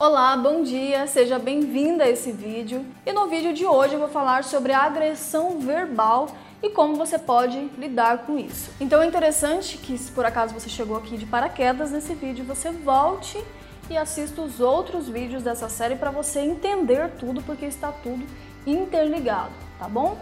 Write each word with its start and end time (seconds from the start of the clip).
Olá, 0.00 0.36
bom 0.36 0.62
dia, 0.62 1.08
seja 1.08 1.40
bem-vinda 1.40 2.04
a 2.04 2.08
esse 2.08 2.30
vídeo. 2.30 2.86
E 3.04 3.12
no 3.12 3.26
vídeo 3.26 3.52
de 3.52 3.66
hoje 3.66 3.94
eu 3.94 3.98
vou 3.98 4.08
falar 4.08 4.44
sobre 4.44 4.72
a 4.72 4.84
agressão 4.84 5.58
verbal 5.58 6.28
e 6.62 6.70
como 6.70 6.94
você 6.94 7.18
pode 7.18 7.58
lidar 7.76 8.18
com 8.18 8.38
isso. 8.38 8.70
Então 8.80 9.02
é 9.02 9.06
interessante 9.08 9.76
que 9.76 9.98
se 9.98 10.12
por 10.12 10.24
acaso 10.24 10.54
você 10.54 10.68
chegou 10.68 10.96
aqui 10.96 11.16
de 11.16 11.26
paraquedas 11.26 11.90
nesse 11.90 12.14
vídeo, 12.14 12.44
você 12.44 12.70
volte 12.70 13.42
e 13.90 13.96
assista 13.96 14.40
os 14.40 14.60
outros 14.60 15.08
vídeos 15.08 15.42
dessa 15.42 15.68
série 15.68 15.96
para 15.96 16.12
você 16.12 16.38
entender 16.38 17.10
tudo, 17.18 17.42
porque 17.42 17.66
está 17.66 17.90
tudo 17.90 18.24
interligado, 18.64 19.50
tá 19.80 19.88
bom? 19.88 20.16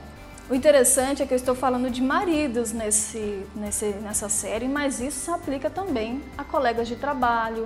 O 0.48 0.54
interessante 0.54 1.22
é 1.22 1.26
que 1.26 1.34
eu 1.34 1.36
estou 1.36 1.54
falando 1.54 1.90
de 1.90 2.00
maridos 2.00 2.72
nesse, 2.72 3.44
nesse, 3.54 3.86
nessa 4.00 4.30
série, 4.30 4.68
mas 4.68 5.00
isso 5.00 5.18
se 5.18 5.30
aplica 5.30 5.68
também 5.68 6.22
a 6.38 6.44
colegas 6.44 6.88
de 6.88 6.96
trabalho, 6.96 7.64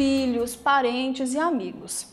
filhos, 0.00 0.56
parentes 0.56 1.34
e 1.34 1.38
amigos. 1.38 2.06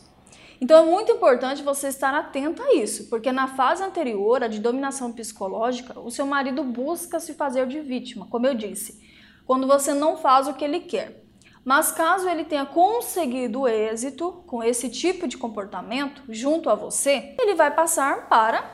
Então 0.60 0.84
é 0.84 0.90
muito 0.90 1.10
importante 1.10 1.62
você 1.62 1.88
estar 1.88 2.12
atento 2.12 2.62
a 2.62 2.74
isso, 2.74 3.08
porque 3.08 3.32
na 3.32 3.48
fase 3.48 3.82
anterior, 3.82 4.44
a 4.44 4.46
de 4.46 4.60
dominação 4.60 5.10
psicológica, 5.10 5.98
o 5.98 6.10
seu 6.10 6.26
marido 6.26 6.62
busca 6.62 7.18
se 7.18 7.32
fazer 7.32 7.66
de 7.66 7.80
vítima, 7.80 8.26
como 8.28 8.46
eu 8.46 8.54
disse, 8.54 9.02
quando 9.46 9.66
você 9.66 9.94
não 9.94 10.18
faz 10.18 10.46
o 10.46 10.52
que 10.52 10.66
ele 10.66 10.80
quer. 10.80 11.24
Mas 11.64 11.90
caso 11.90 12.28
ele 12.28 12.44
tenha 12.44 12.66
conseguido 12.66 13.66
êxito 13.66 14.44
com 14.46 14.62
esse 14.62 14.90
tipo 14.90 15.26
de 15.26 15.38
comportamento 15.38 16.22
junto 16.28 16.68
a 16.68 16.74
você, 16.74 17.34
ele 17.38 17.54
vai 17.54 17.74
passar 17.74 18.28
para 18.28 18.70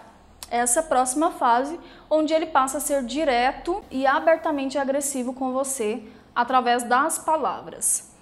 essa 0.51 0.83
próxima 0.83 1.31
fase, 1.31 1.79
onde 2.11 2.35
ele 2.35 2.47
passa 2.47 2.79
a 2.79 2.81
ser 2.81 3.05
direto 3.05 3.81
e 3.93 4.09
abertamente 4.09 4.77
agressivo 4.77 5.33
com 5.33 5.53
você 5.53 6.03
através 6.35 6.83
das 6.83 7.17
palavras. 7.17 8.13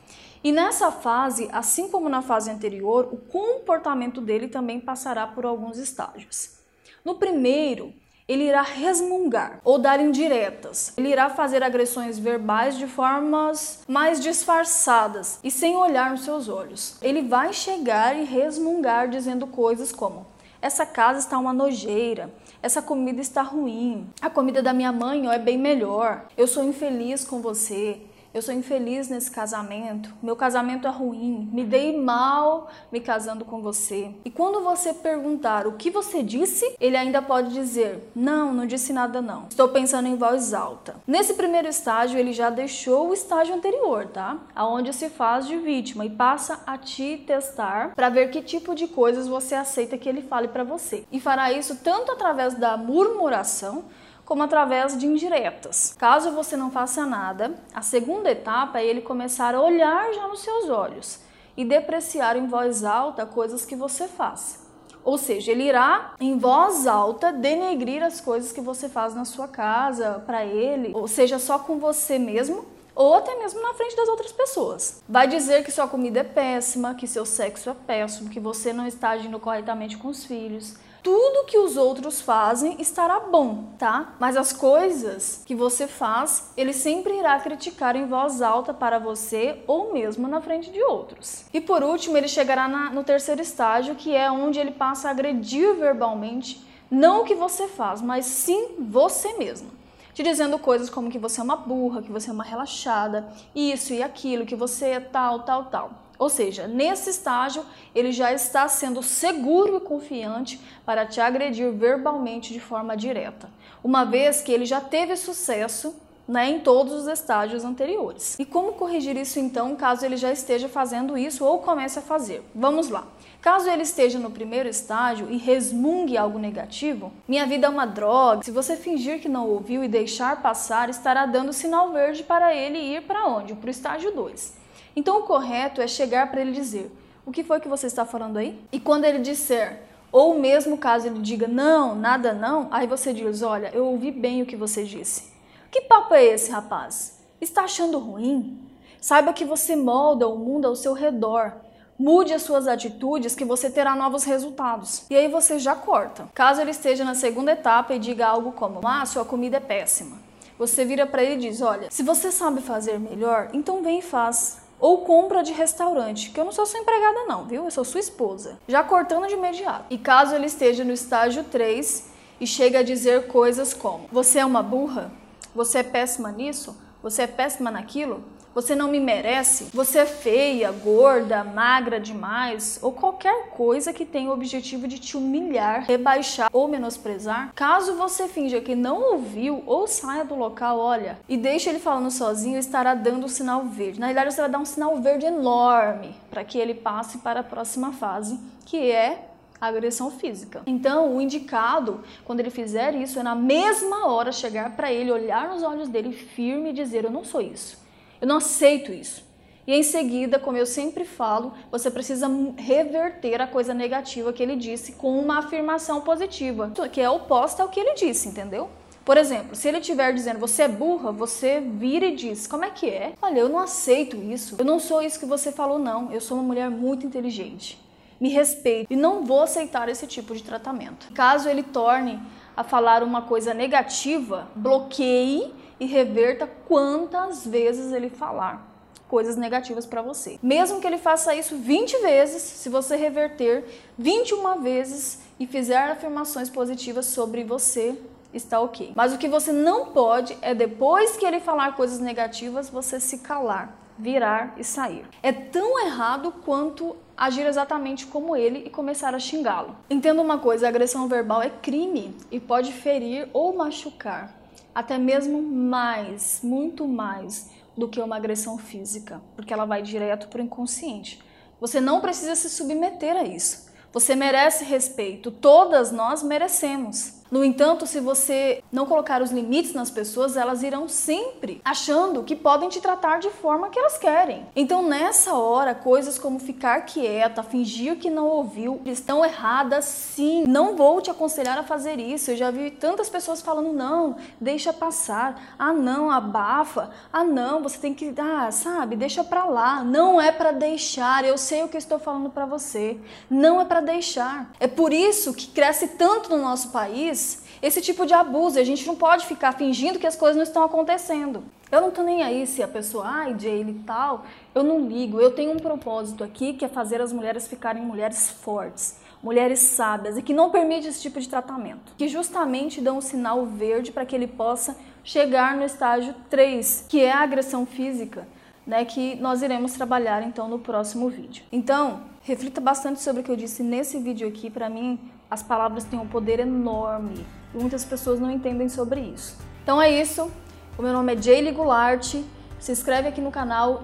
E 0.44 0.50
nessa 0.50 0.90
fase, 0.90 1.48
assim 1.52 1.88
como 1.88 2.08
na 2.08 2.20
fase 2.20 2.50
anterior, 2.50 3.08
o 3.12 3.16
comportamento 3.16 4.20
dele 4.20 4.48
também 4.48 4.80
passará 4.80 5.26
por 5.26 5.46
alguns 5.46 5.78
estágios. 5.78 6.58
No 7.04 7.14
primeiro, 7.14 7.92
ele 8.28 8.44
irá 8.44 8.62
resmungar 8.62 9.60
ou 9.64 9.78
dar 9.78 10.00
indiretas. 10.00 10.92
Ele 10.96 11.08
irá 11.08 11.28
fazer 11.28 11.62
agressões 11.62 12.18
verbais 12.18 12.76
de 12.76 12.86
formas 12.86 13.84
mais 13.86 14.20
disfarçadas 14.20 15.38
e 15.44 15.50
sem 15.50 15.76
olhar 15.76 16.10
nos 16.10 16.24
seus 16.24 16.48
olhos. 16.48 16.96
Ele 17.02 17.22
vai 17.22 17.52
chegar 17.52 18.16
e 18.16 18.24
resmungar 18.24 19.08
dizendo 19.08 19.46
coisas 19.46 19.92
como: 19.92 20.26
essa 20.60 20.86
casa 20.86 21.18
está 21.18 21.38
uma 21.38 21.52
nojeira, 21.52 22.32
essa 22.62 22.80
comida 22.80 23.20
está 23.20 23.42
ruim, 23.42 24.08
a 24.20 24.30
comida 24.30 24.62
da 24.62 24.72
minha 24.72 24.92
mãe 24.92 25.26
ó, 25.28 25.32
é 25.32 25.38
bem 25.38 25.58
melhor, 25.58 26.26
eu 26.36 26.46
sou 26.46 26.62
infeliz 26.64 27.24
com 27.24 27.42
você, 27.42 28.00
eu 28.34 28.40
sou 28.40 28.54
infeliz 28.54 29.08
nesse 29.08 29.30
casamento, 29.30 30.12
meu 30.22 30.34
casamento 30.34 30.86
é 30.86 30.90
ruim, 30.90 31.48
me 31.52 31.64
dei 31.64 31.96
mal 31.96 32.70
me 32.90 33.00
casando 33.00 33.44
com 33.44 33.60
você. 33.60 34.10
E 34.24 34.30
quando 34.30 34.62
você 34.62 34.94
perguntar 34.94 35.66
o 35.66 35.72
que 35.72 35.90
você 35.90 36.22
disse, 36.22 36.74
ele 36.80 36.96
ainda 36.96 37.20
pode 37.20 37.52
dizer: 37.52 38.10
Não, 38.14 38.52
não 38.52 38.66
disse 38.66 38.92
nada, 38.92 39.20
não. 39.20 39.46
Estou 39.48 39.68
pensando 39.68 40.08
em 40.08 40.16
voz 40.16 40.54
alta. 40.54 40.96
Nesse 41.06 41.34
primeiro 41.34 41.68
estágio, 41.68 42.18
ele 42.18 42.32
já 42.32 42.48
deixou 42.50 43.08
o 43.08 43.14
estágio 43.14 43.54
anterior, 43.54 44.06
tá? 44.06 44.38
Aonde 44.54 44.92
se 44.92 45.08
faz 45.08 45.46
de 45.46 45.56
vítima 45.56 46.04
e 46.06 46.10
passa 46.10 46.60
a 46.66 46.78
te 46.78 47.18
testar 47.26 47.94
para 47.94 48.08
ver 48.08 48.30
que 48.30 48.42
tipo 48.42 48.74
de 48.74 48.86
coisas 48.86 49.28
você 49.28 49.54
aceita 49.54 49.98
que 49.98 50.08
ele 50.08 50.22
fale 50.22 50.48
para 50.48 50.64
você. 50.64 51.04
E 51.12 51.20
fará 51.20 51.52
isso 51.52 51.76
tanto 51.76 52.12
através 52.12 52.54
da 52.54 52.76
murmuração 52.76 53.84
como 54.24 54.42
através 54.42 54.96
de 54.98 55.06
indiretas. 55.06 55.94
Caso 55.98 56.32
você 56.32 56.56
não 56.56 56.70
faça 56.70 57.04
nada, 57.04 57.54
a 57.74 57.82
segunda 57.82 58.30
etapa 58.30 58.80
é 58.80 58.86
ele 58.86 59.00
começar 59.00 59.54
a 59.54 59.60
olhar 59.60 60.12
já 60.12 60.26
nos 60.28 60.40
seus 60.40 60.68
olhos 60.68 61.20
e 61.56 61.64
depreciar 61.64 62.36
em 62.36 62.46
voz 62.46 62.84
alta 62.84 63.26
coisas 63.26 63.64
que 63.64 63.76
você 63.76 64.08
faz. 64.08 64.62
Ou 65.04 65.18
seja, 65.18 65.50
ele 65.50 65.64
irá 65.64 66.14
em 66.20 66.38
voz 66.38 66.86
alta 66.86 67.32
denegrir 67.32 68.02
as 68.02 68.20
coisas 68.20 68.52
que 68.52 68.60
você 68.60 68.88
faz 68.88 69.14
na 69.14 69.24
sua 69.24 69.48
casa 69.48 70.22
para 70.26 70.44
ele, 70.44 70.92
ou 70.94 71.08
seja, 71.08 71.38
só 71.38 71.58
com 71.58 71.78
você 71.78 72.18
mesmo 72.18 72.64
ou 72.94 73.14
até 73.14 73.34
mesmo 73.36 73.60
na 73.62 73.74
frente 73.74 73.96
das 73.96 74.08
outras 74.08 74.32
pessoas. 74.32 75.02
Vai 75.08 75.26
dizer 75.26 75.64
que 75.64 75.72
sua 75.72 75.88
comida 75.88 76.20
é 76.20 76.24
péssima, 76.24 76.94
que 76.94 77.06
seu 77.06 77.24
sexo 77.24 77.70
é 77.70 77.74
péssimo, 77.74 78.30
que 78.30 78.38
você 78.38 78.72
não 78.72 78.86
está 78.86 79.10
agindo 79.10 79.40
corretamente 79.40 79.96
com 79.96 80.08
os 80.08 80.24
filhos, 80.24 80.76
tudo 81.02 81.46
que 81.46 81.58
os 81.58 81.76
outros 81.76 82.20
fazem 82.20 82.80
estará 82.80 83.18
bom, 83.18 83.64
tá? 83.76 84.14
Mas 84.20 84.36
as 84.36 84.52
coisas 84.52 85.42
que 85.44 85.54
você 85.54 85.86
faz, 85.86 86.52
ele 86.56 86.72
sempre 86.72 87.18
irá 87.18 87.38
criticar 87.40 87.96
em 87.96 88.06
voz 88.06 88.40
alta 88.40 88.72
para 88.72 88.98
você 88.98 89.62
ou 89.66 89.92
mesmo 89.92 90.28
na 90.28 90.40
frente 90.40 90.70
de 90.70 90.82
outros. 90.82 91.44
E 91.52 91.60
por 91.60 91.82
último, 91.82 92.16
ele 92.16 92.28
chegará 92.28 92.68
na, 92.68 92.90
no 92.90 93.02
terceiro 93.02 93.42
estágio, 93.42 93.96
que 93.96 94.14
é 94.14 94.30
onde 94.30 94.60
ele 94.60 94.70
passa 94.70 95.08
a 95.08 95.10
agredir 95.10 95.74
verbalmente 95.74 96.64
não 96.90 97.22
o 97.22 97.24
que 97.24 97.34
você 97.34 97.66
faz, 97.66 98.00
mas 98.02 98.26
sim 98.26 98.76
você 98.78 99.32
mesmo 99.38 99.82
te 100.14 100.22
dizendo 100.22 100.58
coisas 100.58 100.90
como 100.90 101.10
que 101.10 101.18
você 101.18 101.40
é 101.40 101.44
uma 101.44 101.56
burra, 101.56 102.02
que 102.02 102.12
você 102.12 102.28
é 102.28 102.32
uma 102.32 102.44
relaxada, 102.44 103.26
isso 103.54 103.92
e 103.92 104.02
aquilo, 104.02 104.44
que 104.44 104.54
você 104.54 104.86
é 104.86 105.00
tal, 105.00 105.40
tal, 105.40 105.64
tal. 105.64 105.90
Ou 106.22 106.28
seja, 106.28 106.68
nesse 106.68 107.10
estágio, 107.10 107.64
ele 107.92 108.12
já 108.12 108.32
está 108.32 108.68
sendo 108.68 109.02
seguro 109.02 109.78
e 109.78 109.80
confiante 109.80 110.60
para 110.86 111.04
te 111.04 111.20
agredir 111.20 111.72
verbalmente 111.72 112.52
de 112.52 112.60
forma 112.60 112.96
direta, 112.96 113.50
uma 113.82 114.04
vez 114.04 114.40
que 114.40 114.52
ele 114.52 114.64
já 114.64 114.80
teve 114.80 115.16
sucesso 115.16 115.92
né, 116.28 116.48
em 116.48 116.60
todos 116.60 116.92
os 116.92 117.08
estágios 117.08 117.64
anteriores. 117.64 118.38
E 118.38 118.44
como 118.44 118.74
corrigir 118.74 119.16
isso 119.16 119.40
então, 119.40 119.74
caso 119.74 120.06
ele 120.06 120.16
já 120.16 120.30
esteja 120.30 120.68
fazendo 120.68 121.18
isso 121.18 121.44
ou 121.44 121.58
comece 121.58 121.98
a 121.98 122.02
fazer? 122.02 122.40
Vamos 122.54 122.88
lá. 122.88 123.04
Caso 123.40 123.68
ele 123.68 123.82
esteja 123.82 124.20
no 124.20 124.30
primeiro 124.30 124.68
estágio 124.68 125.26
e 125.28 125.36
resmungue 125.36 126.16
algo 126.16 126.38
negativo, 126.38 127.12
minha 127.26 127.44
vida 127.46 127.66
é 127.66 127.68
uma 127.68 127.84
droga. 127.84 128.44
Se 128.44 128.52
você 128.52 128.76
fingir 128.76 129.20
que 129.20 129.28
não 129.28 129.48
ouviu 129.48 129.82
e 129.82 129.88
deixar 129.88 130.40
passar, 130.40 130.88
estará 130.88 131.26
dando 131.26 131.52
sinal 131.52 131.90
verde 131.90 132.22
para 132.22 132.54
ele 132.54 132.78
ir 132.78 133.02
para 133.02 133.26
onde? 133.26 133.56
Para 133.56 133.66
o 133.66 133.70
estágio 133.70 134.14
2. 134.14 134.61
Então 134.94 135.20
o 135.20 135.22
correto 135.22 135.80
é 135.80 135.86
chegar 135.86 136.30
para 136.30 136.40
ele 136.40 136.52
dizer: 136.52 136.90
O 137.24 137.32
que 137.32 137.42
foi 137.42 137.60
que 137.60 137.68
você 137.68 137.86
está 137.86 138.04
falando 138.04 138.36
aí? 138.36 138.62
E 138.70 138.78
quando 138.78 139.04
ele 139.04 139.18
disser, 139.18 139.82
ou 140.10 140.38
mesmo 140.38 140.76
caso 140.76 141.06
ele 141.06 141.20
diga 141.20 141.48
não, 141.48 141.94
nada 141.94 142.32
não, 142.32 142.68
aí 142.70 142.86
você 142.86 143.12
diz: 143.12 143.42
Olha, 143.42 143.70
eu 143.72 143.86
ouvi 143.86 144.10
bem 144.10 144.42
o 144.42 144.46
que 144.46 144.56
você 144.56 144.84
disse. 144.84 145.32
Que 145.70 145.82
papo 145.82 146.14
é 146.14 146.24
esse, 146.24 146.50
rapaz? 146.50 147.20
Está 147.40 147.62
achando 147.62 147.98
ruim? 147.98 148.68
Saiba 149.00 149.32
que 149.32 149.44
você 149.44 149.74
molda 149.74 150.28
o 150.28 150.38
mundo 150.38 150.66
ao 150.66 150.76
seu 150.76 150.92
redor. 150.92 151.54
Mude 151.98 152.32
as 152.32 152.42
suas 152.42 152.68
atitudes 152.68 153.34
que 153.34 153.44
você 153.44 153.70
terá 153.70 153.94
novos 153.94 154.24
resultados. 154.24 155.04
E 155.10 155.16
aí 155.16 155.28
você 155.28 155.58
já 155.58 155.74
corta. 155.74 156.28
Caso 156.34 156.60
ele 156.60 156.70
esteja 156.70 157.04
na 157.04 157.14
segunda 157.14 157.52
etapa 157.52 157.94
e 157.94 157.98
diga 157.98 158.26
algo 158.26 158.52
como: 158.52 158.80
Ah, 158.86 159.04
sua 159.06 159.24
comida 159.24 159.56
é 159.56 159.60
péssima. 159.60 160.18
Você 160.58 160.84
vira 160.84 161.06
para 161.06 161.22
ele 161.22 161.34
e 161.34 161.50
diz: 161.50 161.60
Olha, 161.62 161.90
se 161.90 162.02
você 162.02 162.30
sabe 162.30 162.60
fazer 162.60 162.98
melhor, 162.98 163.48
então 163.52 163.82
vem 163.82 163.98
e 163.98 164.02
faz 164.02 164.61
ou 164.82 164.98
compra 165.02 165.44
de 165.44 165.52
restaurante, 165.52 166.30
que 166.30 166.40
eu 166.40 166.44
não 166.44 166.50
sou 166.50 166.66
sua 166.66 166.80
empregada 166.80 167.24
não, 167.26 167.44
viu? 167.44 167.64
Eu 167.64 167.70
sou 167.70 167.84
sua 167.84 168.00
esposa. 168.00 168.58
Já 168.66 168.82
cortando 168.82 169.28
de 169.28 169.34
imediato. 169.34 169.84
E 169.88 169.96
caso 169.96 170.34
ele 170.34 170.46
esteja 170.46 170.82
no 170.82 170.92
estágio 170.92 171.44
3 171.44 172.10
e 172.40 172.46
chega 172.48 172.80
a 172.80 172.82
dizer 172.82 173.28
coisas 173.28 173.72
como: 173.72 174.08
"Você 174.10 174.40
é 174.40 174.44
uma 174.44 174.60
burra? 174.60 175.12
Você 175.54 175.78
é 175.78 175.82
péssima 175.84 176.32
nisso? 176.32 176.76
Você 177.00 177.22
é 177.22 177.26
péssima 177.28 177.70
naquilo?" 177.70 178.24
Você 178.54 178.74
não 178.74 178.88
me 178.88 179.00
merece, 179.00 179.68
você 179.72 180.00
é 180.00 180.06
feia, 180.06 180.70
gorda, 180.70 181.42
magra 181.42 181.98
demais, 181.98 182.78
ou 182.82 182.92
qualquer 182.92 183.48
coisa 183.50 183.92
que 183.92 184.04
tenha 184.04 184.30
o 184.30 184.32
objetivo 184.32 184.86
de 184.86 184.98
te 184.98 185.16
humilhar, 185.16 185.84
rebaixar 185.86 186.50
ou 186.52 186.68
menosprezar. 186.68 187.52
Caso 187.54 187.94
você 187.94 188.28
finja 188.28 188.60
que 188.60 188.74
não 188.74 189.12
ouviu 189.12 189.62
ou 189.66 189.86
saia 189.86 190.24
do 190.24 190.34
local, 190.34 190.78
olha, 190.78 191.18
e 191.28 191.36
deixe 191.36 191.68
ele 191.68 191.78
falando 191.78 192.10
sozinho, 192.10 192.58
estará 192.58 192.94
dando 192.94 193.24
um 193.24 193.28
sinal 193.28 193.64
verde. 193.64 194.00
Na 194.00 194.06
realidade, 194.06 194.34
você 194.34 194.40
vai 194.40 194.50
dar 194.50 194.58
um 194.58 194.64
sinal 194.64 195.00
verde 195.00 195.26
enorme 195.26 196.14
para 196.30 196.44
que 196.44 196.58
ele 196.58 196.74
passe 196.74 197.18
para 197.18 197.40
a 197.40 197.44
próxima 197.44 197.92
fase, 197.92 198.38
que 198.64 198.90
é 198.90 199.28
a 199.60 199.68
agressão 199.68 200.10
física. 200.10 200.62
Então, 200.66 201.16
o 201.16 201.20
indicado, 201.20 202.00
quando 202.24 202.40
ele 202.40 202.50
fizer 202.50 202.94
isso, 202.96 203.20
é 203.20 203.22
na 203.22 203.34
mesma 203.36 204.08
hora 204.08 204.32
chegar 204.32 204.74
para 204.74 204.92
ele, 204.92 205.12
olhar 205.12 205.48
nos 205.48 205.62
olhos 205.62 205.88
dele 205.88 206.12
firme 206.12 206.70
e 206.70 206.72
dizer: 206.72 207.04
Eu 207.04 207.10
não 207.10 207.24
sou 207.24 207.40
isso. 207.40 207.81
Eu 208.22 208.28
não 208.28 208.36
aceito 208.36 208.92
isso. 208.92 209.24
E 209.66 209.74
em 209.74 209.82
seguida, 209.82 210.38
como 210.38 210.56
eu 210.56 210.64
sempre 210.64 211.04
falo, 211.04 211.52
você 211.72 211.90
precisa 211.90 212.30
reverter 212.56 213.40
a 213.40 213.48
coisa 213.48 213.74
negativa 213.74 214.32
que 214.32 214.40
ele 214.40 214.54
disse 214.54 214.92
com 214.92 215.18
uma 215.18 215.38
afirmação 215.38 216.00
positiva, 216.02 216.72
que 216.92 217.00
é 217.00 217.10
oposta 217.10 217.64
ao 217.64 217.68
que 217.68 217.80
ele 217.80 217.94
disse, 217.94 218.28
entendeu? 218.28 218.70
Por 219.04 219.16
exemplo, 219.16 219.56
se 219.56 219.66
ele 219.66 219.78
estiver 219.78 220.12
dizendo 220.12 220.38
você 220.38 220.62
é 220.62 220.68
burra, 220.68 221.10
você 221.10 221.60
vira 221.60 222.06
e 222.06 222.14
diz: 222.14 222.46
Como 222.46 222.64
é 222.64 222.70
que 222.70 222.88
é? 222.88 223.14
Olha, 223.20 223.40
eu 223.40 223.48
não 223.48 223.58
aceito 223.58 224.16
isso. 224.16 224.54
Eu 224.56 224.64
não 224.64 224.78
sou 224.78 225.02
isso 225.02 225.18
que 225.18 225.26
você 225.26 225.50
falou, 225.50 225.76
não. 225.76 226.12
Eu 226.12 226.20
sou 226.20 226.36
uma 226.36 226.44
mulher 226.44 226.70
muito 226.70 227.04
inteligente. 227.04 227.76
Me 228.20 228.28
respeite 228.28 228.86
e 228.88 228.94
não 228.94 229.24
vou 229.24 229.42
aceitar 229.42 229.88
esse 229.88 230.06
tipo 230.06 230.32
de 230.32 230.44
tratamento. 230.44 231.12
Caso 231.12 231.48
ele 231.48 231.64
torne 231.64 232.20
a 232.56 232.62
falar 232.62 233.02
uma 233.02 233.22
coisa 233.22 233.52
negativa, 233.52 234.48
bloqueie 234.54 235.52
e 235.78 235.86
reverta 235.86 236.48
quantas 236.68 237.46
vezes 237.46 237.92
ele 237.92 238.08
falar. 238.10 238.70
coisas 239.08 239.36
negativas 239.36 239.84
para 239.84 240.00
você. 240.00 240.38
Mesmo 240.42 240.80
que 240.80 240.86
ele 240.86 240.96
faça 240.96 241.34
isso 241.34 241.54
20 241.54 241.98
vezes, 241.98 242.40
se 242.40 242.70
você 242.70 242.96
reverter 242.96 243.62
21 243.98 244.62
vezes 244.62 245.18
e 245.38 245.46
fizer 245.46 245.90
afirmações 245.90 246.48
positivas 246.48 247.04
sobre 247.04 247.44
você, 247.44 247.94
está 248.32 248.58
ok. 248.58 248.92
Mas 248.96 249.12
o 249.12 249.18
que 249.18 249.28
você 249.28 249.52
não 249.52 249.86
pode 249.92 250.34
é 250.40 250.54
depois 250.54 251.14
que 251.18 251.26
ele 251.26 251.40
falar 251.40 251.76
coisas 251.76 251.98
negativas, 252.00 252.70
você 252.70 252.98
se 252.98 253.18
calar, 253.18 253.76
virar 253.98 254.54
e 254.56 254.64
sair. 254.64 255.04
É 255.22 255.30
tão 255.30 255.78
errado 255.84 256.32
quanto 256.42 256.96
agir 257.14 257.44
exatamente 257.46 258.06
como 258.06 258.34
ele 258.34 258.62
e 258.64 258.70
começar 258.70 259.14
a 259.14 259.18
xingá-lo. 259.18 259.76
Entenda 259.90 260.22
uma 260.22 260.38
coisa, 260.38 260.64
a 260.64 260.70
agressão 260.70 261.06
verbal 261.06 261.42
é 261.42 261.50
crime 261.50 262.16
e 262.30 262.40
pode 262.40 262.72
ferir 262.72 263.28
ou 263.34 263.54
machucar, 263.54 264.34
até 264.74 264.98
mesmo 264.98 265.42
mais, 265.42 266.40
muito 266.42 266.86
mais 266.86 267.50
do 267.76 267.88
que 267.88 268.00
uma 268.00 268.16
agressão 268.16 268.58
física, 268.58 269.20
porque 269.34 269.52
ela 269.52 269.64
vai 269.64 269.82
direto 269.82 270.28
para 270.28 270.40
o 270.40 270.44
inconsciente. 270.44 271.22
Você 271.60 271.80
não 271.80 272.00
precisa 272.00 272.34
se 272.34 272.50
submeter 272.50 273.16
a 273.16 273.24
isso. 273.24 273.70
Você 273.92 274.14
merece 274.14 274.64
respeito, 274.64 275.30
todas 275.30 275.92
nós 275.92 276.22
merecemos. 276.22 277.21
No 277.32 277.42
entanto, 277.42 277.86
se 277.86 277.98
você 277.98 278.62
não 278.70 278.84
colocar 278.84 279.22
os 279.22 279.30
limites 279.30 279.72
nas 279.72 279.90
pessoas, 279.90 280.36
elas 280.36 280.62
irão 280.62 280.86
sempre 280.86 281.62
achando 281.64 282.22
que 282.24 282.36
podem 282.36 282.68
te 282.68 282.78
tratar 282.78 283.20
de 283.20 283.30
forma 283.30 283.70
que 283.70 283.78
elas 283.78 283.96
querem. 283.96 284.46
Então, 284.54 284.86
nessa 284.86 285.32
hora, 285.32 285.74
coisas 285.74 286.18
como 286.18 286.38
ficar 286.38 286.82
quieta, 286.82 287.42
fingir 287.42 287.96
que 287.96 288.10
não 288.10 288.26
ouviu, 288.26 288.82
estão 288.84 289.24
erradas 289.24 289.86
sim. 289.86 290.44
Não 290.46 290.76
vou 290.76 291.00
te 291.00 291.10
aconselhar 291.10 291.56
a 291.56 291.62
fazer 291.62 291.98
isso. 291.98 292.32
Eu 292.32 292.36
já 292.36 292.50
vi 292.50 292.70
tantas 292.70 293.08
pessoas 293.08 293.40
falando: 293.40 293.72
não, 293.72 294.16
deixa 294.38 294.70
passar. 294.70 295.54
Ah, 295.58 295.72
não, 295.72 296.10
abafa. 296.10 296.90
Ah, 297.10 297.24
não, 297.24 297.62
você 297.62 297.78
tem 297.78 297.94
que, 297.94 298.12
ah, 298.18 298.50
sabe, 298.50 298.94
deixa 298.94 299.24
pra 299.24 299.46
lá. 299.46 299.82
Não 299.82 300.20
é 300.20 300.30
para 300.30 300.52
deixar. 300.52 301.24
Eu 301.24 301.38
sei 301.38 301.62
o 301.62 301.68
que 301.68 301.78
estou 301.78 301.98
falando 301.98 302.28
para 302.28 302.44
você. 302.44 303.00
Não 303.30 303.58
é 303.58 303.64
para 303.64 303.80
deixar. 303.80 304.52
É 304.60 304.68
por 304.68 304.92
isso 304.92 305.32
que 305.32 305.46
cresce 305.46 305.88
tanto 305.88 306.28
no 306.28 306.36
nosso 306.36 306.68
país 306.68 307.21
esse 307.62 307.80
tipo 307.80 308.04
de 308.04 308.12
abuso. 308.12 308.58
A 308.58 308.64
gente 308.64 308.86
não 308.86 308.96
pode 308.96 309.26
ficar 309.26 309.52
fingindo 309.52 309.98
que 309.98 310.06
as 310.06 310.16
coisas 310.16 310.36
não 310.36 310.42
estão 310.42 310.62
acontecendo. 310.62 311.44
Eu 311.70 311.80
não 311.80 311.90
tô 311.90 312.02
nem 312.02 312.22
aí 312.22 312.46
se 312.46 312.62
a 312.62 312.68
pessoa, 312.68 313.04
ai, 313.06 313.36
Jaylee 313.38 313.76
e 313.76 313.82
tal, 313.84 314.26
eu 314.54 314.62
não 314.62 314.80
ligo. 314.86 315.20
Eu 315.20 315.30
tenho 315.30 315.52
um 315.52 315.58
propósito 315.58 316.22
aqui 316.22 316.52
que 316.52 316.64
é 316.64 316.68
fazer 316.68 317.00
as 317.00 317.12
mulheres 317.12 317.46
ficarem 317.46 317.82
mulheres 317.82 318.28
fortes, 318.28 318.98
mulheres 319.22 319.60
sábias 319.60 320.18
e 320.18 320.22
que 320.22 320.34
não 320.34 320.50
permite 320.50 320.88
esse 320.88 321.00
tipo 321.00 321.18
de 321.18 321.28
tratamento. 321.28 321.94
Que 321.96 322.08
justamente 322.08 322.80
dão 322.80 322.98
um 322.98 323.00
sinal 323.00 323.46
verde 323.46 323.90
para 323.90 324.04
que 324.04 324.14
ele 324.14 324.26
possa 324.26 324.76
chegar 325.02 325.56
no 325.56 325.64
estágio 325.64 326.14
3, 326.28 326.86
que 326.88 327.00
é 327.00 327.10
a 327.10 327.20
agressão 327.20 327.64
física. 327.64 328.26
Né, 328.64 328.84
que 328.84 329.16
nós 329.16 329.42
iremos 329.42 329.72
trabalhar 329.72 330.22
então 330.22 330.48
no 330.48 330.58
próximo 330.58 331.08
vídeo. 331.08 331.44
Então, 331.50 332.02
reflita 332.22 332.60
bastante 332.60 333.00
sobre 333.00 333.20
o 333.20 333.24
que 333.24 333.30
eu 333.30 333.36
disse 333.36 333.60
nesse 333.62 333.98
vídeo 333.98 334.28
aqui. 334.28 334.48
Para 334.48 334.70
mim, 334.70 335.00
as 335.28 335.42
palavras 335.42 335.82
têm 335.82 335.98
um 335.98 336.06
poder 336.06 336.38
enorme 336.38 337.26
e 337.52 337.58
muitas 337.58 337.84
pessoas 337.84 338.20
não 338.20 338.30
entendem 338.30 338.68
sobre 338.68 339.00
isso. 339.00 339.36
Então 339.64 339.82
é 339.82 339.90
isso. 339.90 340.30
O 340.78 340.82
meu 340.82 340.92
nome 340.92 341.14
é 341.14 341.20
Jaylee 341.20 341.52
Goulart. 341.52 342.14
Se 342.60 342.70
inscreve 342.70 343.08
aqui 343.08 343.20
no 343.20 343.32
canal 343.32 343.82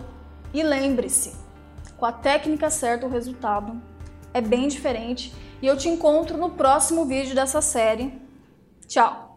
e 0.54 0.62
lembre-se, 0.62 1.34
com 1.96 2.06
a 2.06 2.12
técnica 2.12 2.70
certa 2.70 3.06
o 3.06 3.10
resultado 3.10 3.80
é 4.32 4.40
bem 4.40 4.68
diferente. 4.68 5.34
E 5.60 5.66
eu 5.66 5.76
te 5.76 5.88
encontro 5.88 6.36
no 6.36 6.50
próximo 6.50 7.04
vídeo 7.04 7.34
dessa 7.34 7.60
série. 7.60 8.12
Tchau! 8.86 9.27